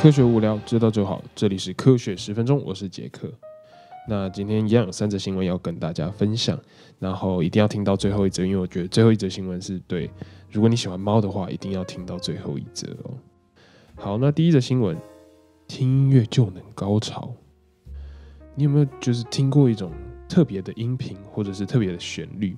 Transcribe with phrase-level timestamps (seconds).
[0.00, 1.22] 科学无聊，知道就好。
[1.34, 3.30] 这里是科学十分钟，我是杰克。
[4.08, 6.58] 那今天一样有三则新闻要跟大家分享，
[6.98, 10.10] 然后一定要听到最后一则，因为我觉得最后一则新闻是对，
[10.50, 13.12] 如果你喜欢猫的话，一定要听到最后一则哦。
[13.94, 14.96] 好，那第一则新闻，
[15.68, 17.30] 听音乐就能高潮。
[18.54, 19.92] 你有没有就是听过一种
[20.26, 22.56] 特别的音频，或者是特别的旋律？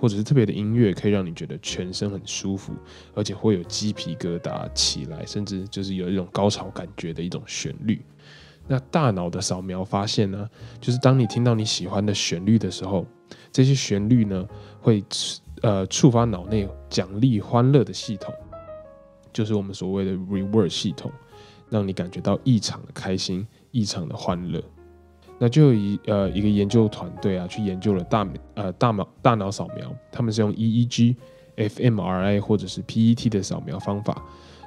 [0.00, 2.72] 或者是特别的音乐，可以让你觉得全身很舒服，
[3.14, 8.00] 而且会有鸡皮疙瘩起来，甚至就是有一种高潮感觉的一种旋律。
[8.66, 10.48] 那大脑的扫描发现呢，
[10.80, 13.04] 就是当你听到你喜欢的旋律的时候，
[13.52, 14.48] 这些旋律呢
[14.80, 15.04] 会
[15.60, 18.32] 呃触发脑内奖励欢乐的系统，
[19.34, 21.12] 就是我们所谓的 reward 系统，
[21.68, 24.62] 让你感觉到异常的开心、异常的欢乐。
[25.42, 31.16] 那就有一呃一个研究团队啊，去研究了大呃大脑大脑扫描，他们是用 EEG、
[31.56, 34.22] fMRI 或者是 PET 的扫描方法，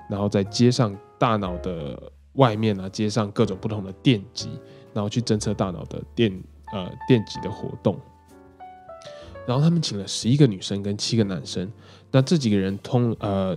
[0.09, 4.49] 然后再接上大脑的外面啊，接上各种不同的电极，
[4.95, 6.31] 然后去侦测大脑的电
[6.73, 7.95] 呃电极的活动。
[9.45, 11.71] 然后他们请了十一个女生跟七个男生，
[12.09, 13.55] 那这几个人通呃。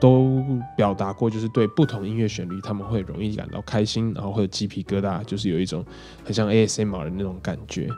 [0.00, 0.44] 都
[0.76, 5.84] 表达过，就是对不同音乐旋律，他们会容易感到开心，然后会有鸡皮疙瘩，就是有一种
[6.24, 7.88] 很像 ASMR 的那种感觉。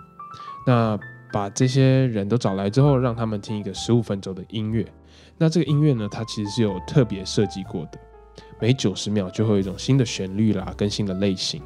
[0.66, 0.98] 那
[1.32, 4.86] 把这些人都找来之后，让他们听一个十五分钟的音乐。
[5.36, 7.98] 那这个音乐呢，它其实是有特别设计过的，
[8.60, 11.62] 每九十秒就会有一种新的旋律啦，跟新的类型。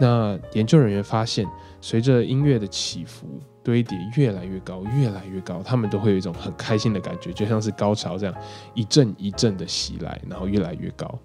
[0.00, 1.46] 那研究人员发现，
[1.80, 3.26] 随着音乐的起伏。
[3.64, 8.34] 堆叠越来越高，越来越高，他们都会有一种很开心的感觉，就像是高潮这样
[8.74, 11.16] 一阵一阵的袭来，然后越来越高。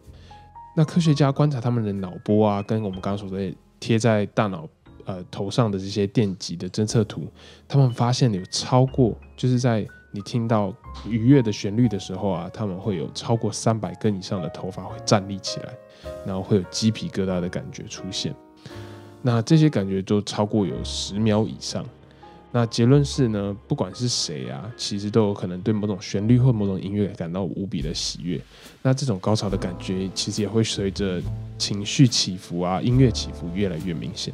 [0.75, 4.69] 那科学家观察他们的脑波啊，跟我们刚刚说的贴在大脑
[5.05, 7.27] 呃头上的这些电极的侦测图，
[7.67, 10.71] 他们发现有超过，就是在你听到
[11.09, 15.73] 愉悦的旋律的时候啊，他们会有超过三百根以上的头发会站立起来，
[16.23, 18.31] 然后会有鸡皮疙瘩的感觉出现。
[19.21, 21.85] 那这些感觉都超过有十秒以上。
[22.49, 28.39] 那结论是呢，不管是谁啊，其实都有可能对某种旋律或某种音乐感到无比的喜悦。
[28.81, 31.21] 那这种高潮的感觉，其实也会随着
[31.57, 34.33] 情绪起伏啊，音乐起伏越来越明显。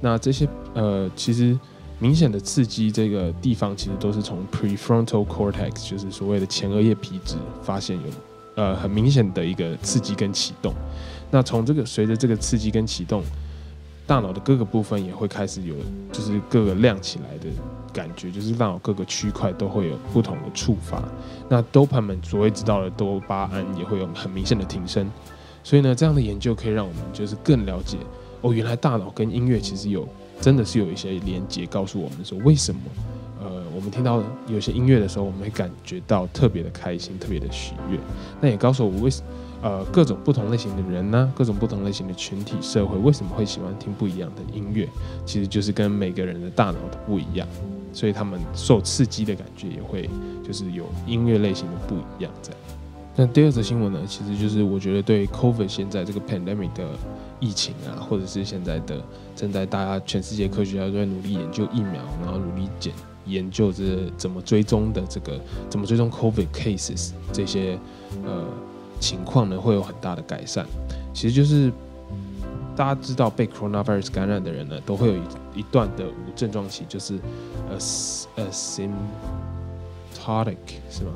[0.00, 1.58] 那这些呃，其实
[1.98, 8.02] 明显的刺激这个地方，其实都是从 prefrontal cortex，就是所谓的前额叶皮质发现有
[8.56, 10.74] 呃很明显的一个刺激跟启动。
[11.30, 13.22] 那从这个随着这个刺激跟启动。
[14.06, 15.72] 大脑的各个部分也会开始有，
[16.10, 17.46] 就是各个亮起来的
[17.92, 21.00] 感觉，就是大脑各个区块都会有不同的触发。
[21.48, 25.08] 那多巴胺，所谓知道的多巴胺也会有很明显的提升。
[25.62, 27.98] 所以呢，这样的研究可以让我们就是更了解，
[28.40, 30.08] 哦，原来大脑跟音乐其实有
[30.40, 32.80] 真的是有一些连接，告诉我们说为什么，
[33.40, 37.96] 呃，我们听到有些音乐的时候，我们会感觉到特别的开心，特别的喜悦。
[38.40, 39.22] 那也告诉我为什。
[39.62, 44.88] 呃，各种不同类型的人呢，各种不同类型的群体社会，为什么会喜欢听不一样的音乐？
[45.26, 47.46] 其实就是跟每个人的大脑都不一样，
[47.92, 50.08] 所以他们受刺激的感觉也会
[50.42, 52.32] 就是有音乐类型的不一样。
[52.42, 52.60] 这样。
[53.16, 56.88] 那第二则新闻呢，其实就是我觉得对 COVID 现在这个 pandemic 的
[57.38, 59.02] 疫情啊，或者是现在的
[59.36, 62.94] 正在大家全世界科学家都在努力研究疫苗，然后努力检
[63.26, 65.38] 研究这怎么追踪的这个
[65.68, 67.78] 怎么追踪 COVID cases 这些
[68.24, 68.46] 呃。
[69.00, 70.64] 情况呢会有很大的改善，
[71.12, 71.72] 其实就是
[72.76, 75.20] 大家知道被 coronavirus 感染的人呢都会有一
[75.56, 77.18] 一段的无症状期，就是
[78.36, 78.90] asymptotic
[80.90, 81.12] 是吗？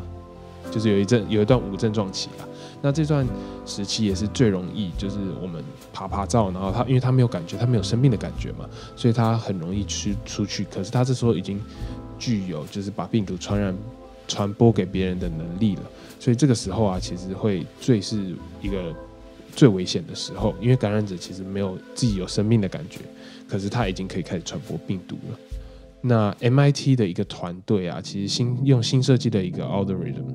[0.71, 2.49] 就是有一阵有一段无症状期啊。
[2.81, 3.27] 那这段
[3.65, 5.63] 时期也是最容易，就是我们
[5.93, 8.67] 爬爬照，然后他因为他没有感觉，他没有生病的感觉嘛，
[8.97, 10.65] 所以他很容易去出去。
[10.65, 11.61] 可是他这时候已经
[12.19, 13.75] 具有就是把病毒传染。
[14.27, 15.83] 传播给别人的能力了，
[16.19, 18.95] 所以这个时候啊，其实会最是一个
[19.55, 23.01] 最危险的时候，因为感染者其实没有自己有生命的感觉，
[23.49, 25.39] 可是他已经可以开始传播病毒了。
[26.07, 30.27] 那 MIT 的一个团队啊，其实新用新设计的一个 algorithm，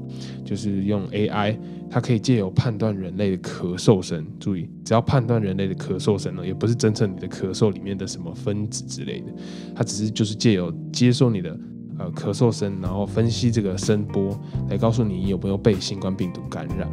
[0.43, 1.55] 就是用 AI，
[1.91, 9.27] 它可以借由判断人类的咳嗽声，注意，只要判断人类的咳嗽声呢，也不是侦测你的咳嗽里面的什么分子之类的，
[9.75, 11.55] 它只是就是借由接收你的。
[11.99, 16.87] 呃，咳嗽声，然后分析这个声波，来告诉你有没有被新冠病毒感染。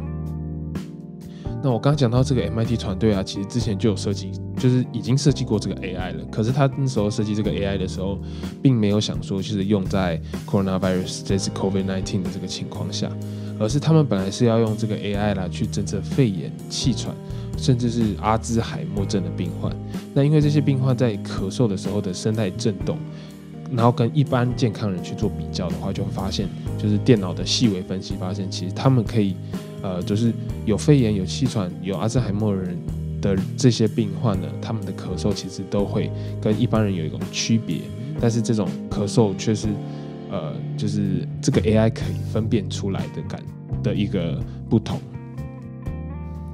[1.63, 6.23] 那我刚讲到这个 MIT 团队啊，其实之前就有设计，就是已经设计过这个 AI 了。
[6.31, 8.19] 可是他那时候设计这个 AI 的时候，
[8.61, 13.09] 并没有想说就是用在 coronavirus 这次 COVID-19 的这个情况下，
[13.59, 17.15] 而是他们本来是要用这个 AI 来去侦测肺炎、气喘，
[17.57, 19.75] 甚至是阿兹海默症的病患。
[20.13, 22.97] 那因为这些病患在咳嗽的时候的声带震动。
[23.71, 26.47] 然后跟一般健康人去做比较的话，就会发现，
[26.77, 29.35] 就是电脑的细微分析发现，其实他们可以，
[29.81, 30.33] 呃，就是
[30.65, 32.77] 有肺炎、有气喘、有阿兹海默人
[33.21, 36.11] 的这些病患呢，他们的咳嗽其实都会
[36.41, 37.81] 跟一般人有一种区别，
[38.19, 39.67] 但是这种咳嗽却是
[40.29, 43.41] 呃，就是这个 AI 可以分辨出来的感
[43.81, 44.39] 的一个
[44.69, 44.99] 不同。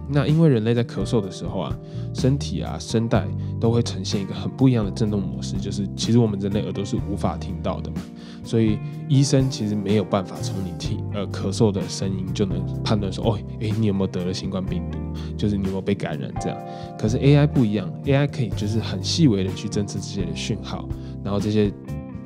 [0.10, 1.78] 那因为人类在咳嗽的时候啊，
[2.14, 3.26] 身体啊声带
[3.60, 7.98] 都会呈现一个很不一样的振动模式，就是其实我们人类耳朵是无法听到的嘛，
[8.44, 8.78] 所以
[9.08, 14.98] 医生其实没有办法从你听呃咳嗽的声音就能判断说，哦，诶，你有没有得了新冠病毒，
[15.38, 16.58] 就是你有没有被感染这样。
[17.00, 20.88] 可是 AI 不一样，AI 可以就是很细微的去侦测这些的讯号，
[21.24, 21.72] 然后这些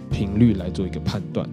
[0.10, 1.48] 频率来做一个判断。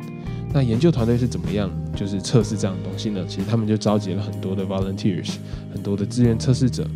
[0.55, 3.25] 那研究团队是怎么样，就是测试这样的东西呢？
[3.29, 5.33] 其实他们就召集了很多的 volunteers，
[5.73, 6.89] 很多的志愿测试者。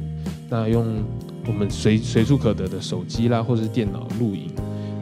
[0.48, 1.02] 那用
[1.44, 4.48] 我们随随处可得的手机啦，或者是电脑录音，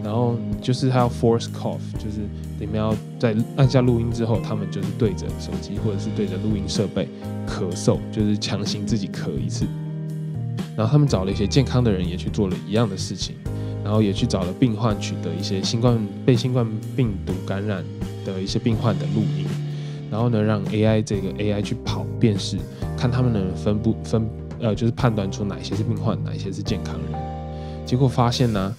[0.03, 2.21] 然后就是他要 force cough，就是
[2.59, 7.07] 你们要在按下录音之后，他们就是对着手机或者是对着录音设备
[7.47, 9.67] 咳嗽，就是强行自己咳一次。
[10.75, 13.37] 然后他们找了一些健康的人也去做了一样的事情，
[13.85, 16.67] 然后也去找了病患取得一些新冠被新冠
[16.97, 17.85] 病毒感染。
[18.33, 19.47] 的一些病患的录音，
[20.11, 22.57] 然后呢，让 AI 这个 AI 去跑辨识，
[22.97, 24.29] 看他们能分布分
[24.61, 27.21] 呃，就是判断出哪些是病患，哪些是健康人。
[27.85, 28.75] 结果发现呢，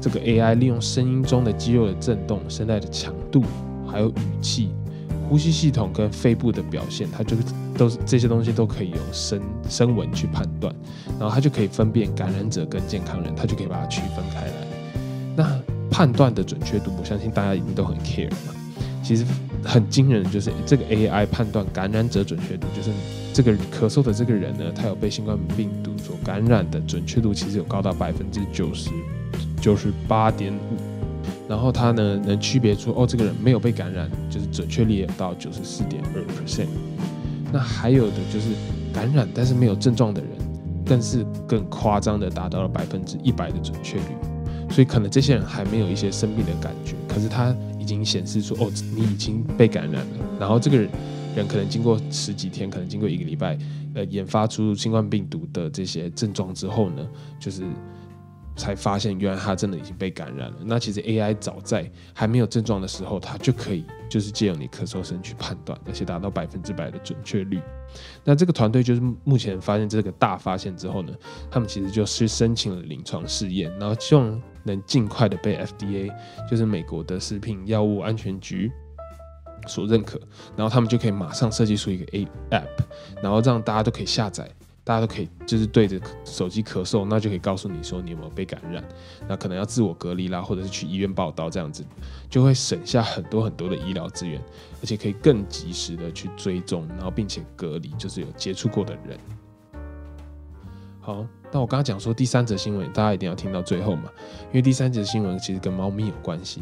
[0.00, 3.42] 这个 AI 利用声音中的肌肉的震动、声带的强度，
[3.90, 4.70] 还有语气、
[5.28, 7.36] 呼吸系统跟肺部的表现，它就
[7.76, 10.74] 都是这些东西都可以用声声纹去判断，
[11.18, 14.52] 然后它就可以分辨感染者跟健康人，它就可以把它区分开来。
[15.34, 15.60] 那
[15.90, 18.54] 判断的准确度，我相信大家一定都很 care 嘛。
[19.02, 19.24] 其实
[19.64, 22.90] 很惊人的就是这个 AI 判断感染者准确度，就是
[23.32, 28.90] 这个咳嗽的这个人呢，他有被新冠病毒所感染的准确度，其实有高达百分之九十
[29.60, 30.58] 九十八点五。
[31.48, 36.68] 然后他呢能区别出哦，这个人没有被感染，就是准确率也到九十四点二 percent。
[37.52, 38.50] 那还有的就是
[38.92, 40.30] 感染但是没有症状的人，
[40.86, 44.04] 更是更夸张的达到了百分之一百的准确率。
[44.70, 47.54] 所以可能这些人还没有一些生病的感觉，可是他。
[47.82, 50.16] 已经显示出哦，你已经被感染了。
[50.38, 50.88] 然后这个人
[51.48, 53.58] 可能经过十几天，可能经过一个礼拜，
[53.94, 57.06] 呃，研发出新冠病毒的这些症状之后呢，
[57.40, 57.64] 就是
[58.56, 60.56] 才发现原来他真的已经被感染了。
[60.64, 67.60] 那其实 AI 早在还没有症状的时候，它就可以就是借由你咳嗽声去判断，而且达到百分之百的准确率。
[68.24, 71.12] 那这个团队就是目前发现这个大发现之后呢，
[71.50, 74.40] 他们其实就是申请了临床试验，然后希望。
[74.64, 76.08] 能尽快的被 FDA，
[76.48, 78.70] 就是美国的食品药物安全局
[79.66, 80.20] 所认可，
[80.54, 82.84] 然后他们就可以马上设计出一个 A App，
[83.20, 84.48] 然后让大家都可以下载，
[84.84, 88.82] 大家都可以就是对着手机咳嗽，那就可以告诉你说你有没有被感染，
[89.28, 91.84] 那可能要自我隔离啦，或者是去医院报道这样子，
[92.28, 94.42] 就会省下很多很多的医疗资源，
[94.80, 99.16] 而且可以更及时的去追踪，然后并且隔离就是有接触过的人。
[101.00, 104.10] 好，那我刚刚讲说第三则新闻，大家一定要听到最后嘛，
[104.48, 106.60] 因为第三则新闻其实跟猫咪有关系。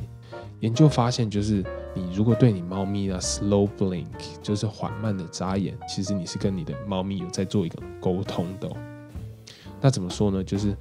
[0.60, 1.64] 研究发现，就是
[1.94, 4.06] 你如果对你猫咪的 slow blink，
[4.42, 8.70] 就是缓慢的眨眼，其实你是跟你的猫咪有在做一个沟通的。
[9.80, 10.44] 那怎么说呢？
[10.44, 10.76] 就是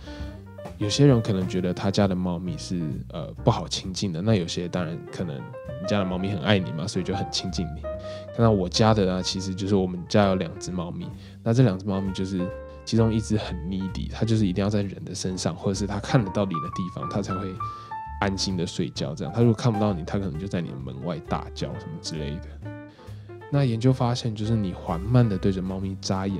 [0.78, 2.82] 有些人可能觉得他家的猫咪是
[3.12, 7.82] 呃不好亲近的，那有些当然可能你家的猫咪很爱你嘛，所以就很亲近你。
[8.36, 11.08] 看到我家的呢，其实就是我们家有两只猫咪，
[11.44, 12.48] 那这两只猫咪就是。
[12.86, 17.54] 其中一只很腻底它就是一定要在人的身上，或者是它看得到你的地方，它才会
[18.20, 19.14] 安心的睡觉。
[19.16, 22.48] 这样，它如果看不到你，它可能就在你的门外大叫什么之类的。
[23.52, 26.38] 那研究发现，就是你缓慢的对着猫咪眨眼，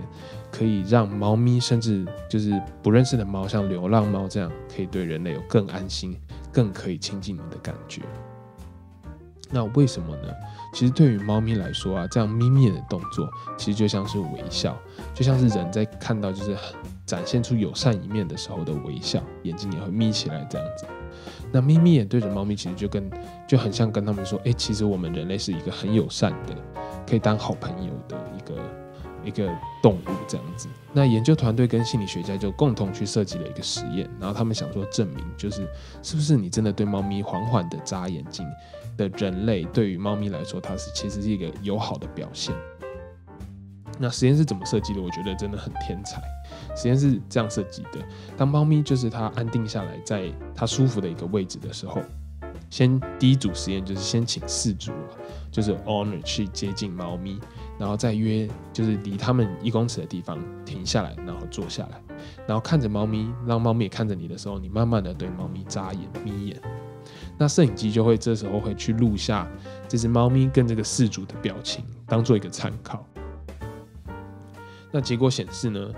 [0.52, 6.16] 可以让猫咪甚至就是不认识的猫，像流浪猫这样，可以对人类有更安心、
[6.52, 8.04] 更可以亲近你的感觉。
[9.52, 10.32] 那为什么呢？
[10.76, 14.78] 其实对于猫咪来说啊，这样眯眯眼的动作，其实就像是微笑，
[15.16, 16.56] 就像是人在看到就是
[17.08, 20.86] 展现出友善一面的时候的微笑，眼睛也会眯起来这样子。
[21.52, 23.10] 那眯眯眼对着猫咪，其实就跟
[23.48, 26.56] 就很像跟他们说，哎，其实我们人类是一个很友善的，
[27.08, 28.56] 可以当好朋友的一个
[29.26, 29.50] 一个
[29.82, 30.68] 动物这样子。
[30.94, 35.68] 那研究团队跟心理学家就共同去设计了一个实验，然后他们想说证明，就是
[36.02, 38.46] 是不是你真的对猫咪缓缓的眨眼睛。
[38.98, 42.54] 的人类对于猫咪来说，它是其实是一个友好的表现。
[43.98, 45.02] 那实验是怎么设计的？
[45.02, 46.22] 我觉得真的很天才。
[46.80, 48.00] 实验是这样设计的：
[48.38, 52.02] 当猫咪就是它安定下来，在它舒服的一个位置的时候，
[52.70, 54.94] 先第一组实验就是先请四组，
[55.52, 57.38] 就是 owner 去接近猫咪，
[57.78, 62.02] 然后再约就是离它们一公尺的地方停下来，然后坐下来，
[62.48, 66.62] 然后看着猫咪，让猫咪也看着你的时候，你慢慢的对猫咪眨眼、眯眼。
[67.38, 69.46] 那摄影机就会这时候会去录下
[69.88, 73.06] 这只猫咪跟这个饲主的表情，当做一个参考。
[74.92, 75.92] 那结果显示呢，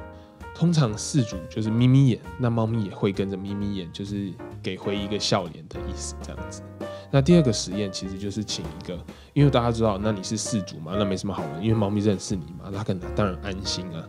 [0.62, 6.62] 通常饲主就是眯眯眼，那猫咪也会跟着眯眯眼，就是给回一个笑脸的意思，这样子。
[7.10, 8.96] 那第二个实验其实就是请一个，
[9.34, 14.08] 因为大家知道，那你是饲主嘛，那没什么好玩，因为猫咪认识你嘛，它可能当然安心啊。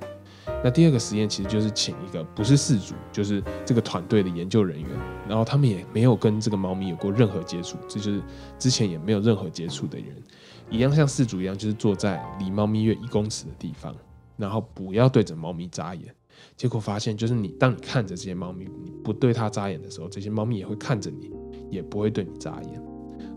[0.62, 4.90] 那第二个实验其实就是请一个不是饲主，就是这个团队的研究人员，
[5.26, 8.22] 然后他们也没有跟这个猫咪有过任何接触，这就是
[8.58, 10.22] 之前也没有任何接触的人，
[10.68, 13.96] 一样像饲主一样，就是坐在离猫咪约一公尺的地方，
[14.36, 16.14] 然后不要对着猫咪眨眼。
[16.56, 21.30] 结果发现，就是你当你看着这些猫咪，你不对它眨眼的时候，这些猫咪也会看着你，
[21.70, 22.82] 也不会对你眨眼。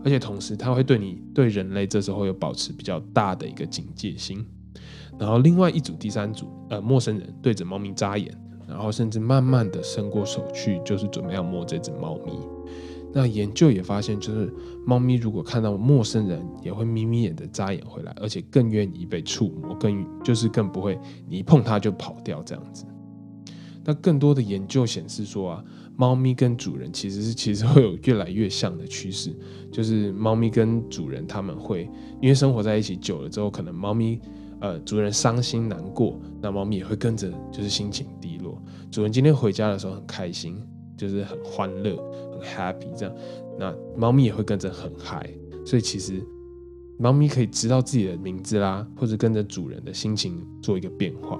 [0.04, 4.46] 而且同时，它会对你对人类这时候又保持比较大的一个警戒心。
[5.18, 8.32] 然后另外一组第三组，呃，陌生人对着猫咪眨眼，
[8.68, 12.32] 然后甚至慢慢的伸过手去，就是准备要摸这只猫咪。
[13.16, 14.52] 那研究也发现，就是
[14.84, 22.84] 猫咪如果看到陌生人，也会眯眯眼的眨眼回来，而且更愿意被触摸，更就是更不会你一碰它就跑掉这样子。
[23.82, 25.64] 那更多的研究显示说啊。
[25.98, 29.34] 猫咪跟主人其实是其实会有越来越像的趋势，
[29.72, 31.88] 就是猫咪跟主人他们会
[32.20, 34.20] 因为生活在一起久了之后，可能猫咪
[34.60, 38.62] 呃主人伤心难过，那猫咪也会跟着就是心情低落。
[38.90, 40.62] 主人今天回家的时候很开心，
[40.96, 41.96] 就是很欢乐
[42.32, 43.14] 很 happy 这样，
[43.58, 45.28] 那猫咪也会跟着很嗨。
[45.64, 46.22] 所以其实
[46.96, 51.38] 猫咪可以知道自己的名字啦，或者跟着主人的心情做一个变化。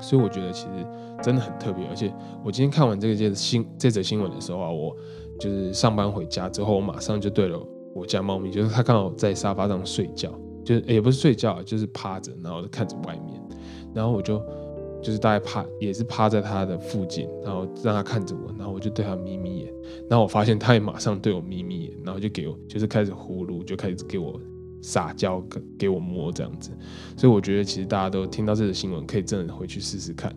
[0.00, 0.86] 所以我觉得其实
[1.22, 2.12] 真的很特别，而且
[2.44, 4.96] 我今天看完这个这新这则新闻的时候啊，我
[5.38, 7.56] 就是上班回家之后，我马上就对了
[7.94, 10.32] 我家猫咪，就是它刚好在沙发上睡觉，
[10.64, 13.40] 就是也不是睡觉，就是趴着，然后看着外面，
[13.94, 14.42] 然后我就
[15.02, 19.72] 就是大概趴也是趴在它的附近，然后让它看着我，然后我就对它眯眯眼，
[20.08, 24.40] 然后我发现它也马上对我眯眯眼，然后就给我就是开始呼噜，就开始给我。
[24.84, 26.72] 撒娇给给我摸这样子，
[27.16, 30.34] 所以我觉得其实大家都听到这则新闻，可以真的回去试试看。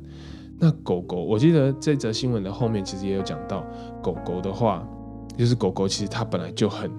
[0.60, 3.66] 那狗狗，我记得这则新闻的后面其实也有讲到，
[4.04, 4.88] 狗狗的话，
[5.36, 6.92] 就是狗狗其实它本来就很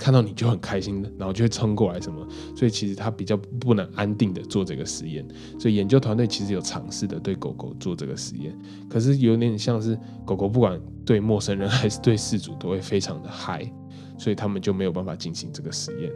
[0.00, 2.26] 看到你就很开心的，然后就会冲过来什么，
[2.56, 5.22] 所以其实它比较不能安定的做这个实验。
[5.58, 13.70] 所以研究团队其实有尝试的对狗狗做这个实验，可是有点像是狗狗不管对陌生人还是对饲主都会非常的嗨，
[14.18, 16.10] 所以他们就没有办法进行这个实验。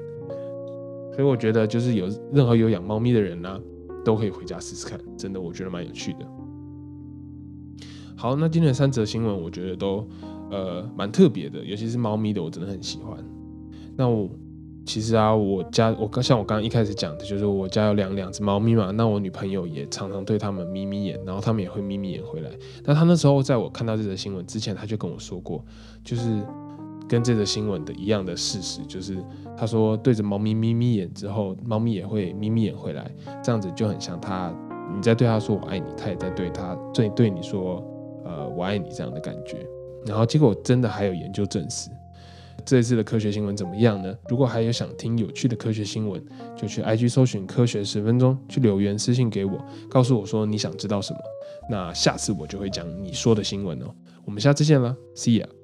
[1.15, 3.61] 所以我觉得，就是有任何有养猫咪的人呢，
[4.05, 6.27] 都可以回家试试看，真的，我觉得蛮有趣的。
[8.17, 10.09] 好，那今天的三则新闻，我觉得都
[10.51, 13.17] 呃蛮特别的，尤其是猫咪的，我真的很喜欢。
[13.97, 14.29] 那我
[14.87, 22.51] 其实啊，我家我刚像我刚刚一开始讲的，就是我家有两两只猫咪嘛，那我女朋友也常常对它们眯眯眼，然后它们也会眯眯眼回来。
[22.85, 25.65] 那她那时候在我看到这则新闻之前，她就跟我说过，
[26.05, 26.43] 就是。
[27.07, 29.23] 跟这则新闻的一样的事实，就是
[29.59, 34.51] 他说对着猫咪眯眯眼之后，猫咪也会眯眯眼回来，这样子就很像他
[34.97, 37.85] 你在对他说我爱你，他也在对他对对你说
[38.25, 39.59] 呃我爱你这样的感觉。
[40.07, 41.91] 然后结果真的还有研究证实，
[42.65, 44.17] 这一次的科学新闻怎么样呢？
[44.29, 46.23] 如果还有想听有趣的科学新闻，
[46.57, 51.19] 就去 IG 搜寻科学十分钟，去留言私信给我，告诉我说你想知道什么，
[51.71, 53.95] 那下次我就会讲你说的新闻哦。
[54.25, 55.64] 我们下次见了，See ya。